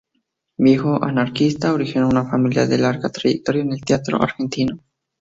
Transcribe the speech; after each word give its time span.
Viejo 0.57 1.03
anarquista, 1.03 1.73
originó 1.75 2.09
una 2.09 2.27
familia 2.27 2.65
de 2.65 2.79
larga 2.79 3.09
trayectoria 3.09 3.61
en 3.61 3.73
el 3.73 3.81
Teatro 3.81 4.19
Argentino. 4.19 4.79